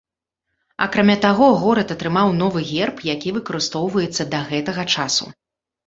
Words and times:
Акрамя 0.85 1.15
таго, 1.25 1.49
горад 1.65 1.93
атрымаў 1.97 2.33
новы 2.41 2.65
герб, 2.73 3.07
які 3.13 3.37
выкарыстоўваецца 3.39 4.23
да 4.37 4.45
гэтага 4.53 4.83
часу. 4.99 5.25